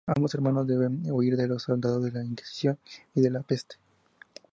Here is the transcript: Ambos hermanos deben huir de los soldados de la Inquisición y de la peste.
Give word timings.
Ambos 0.07 0.33
hermanos 0.33 0.65
deben 0.65 1.03
huir 1.11 1.37
de 1.37 1.47
los 1.47 1.61
soldados 1.61 2.03
de 2.03 2.11
la 2.11 2.25
Inquisición 2.25 2.79
y 3.13 3.21
de 3.21 3.29
la 3.29 3.41
peste. 3.43 3.75